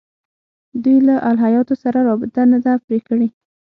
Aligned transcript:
دوی 0.83 0.97
له 1.07 1.15
الهیاتو 1.29 1.75
سره 1.83 1.99
رابطه 2.09 2.41
نه 2.51 2.59
ده 2.65 2.73
پرې 2.85 2.99
کړې. 3.07 3.27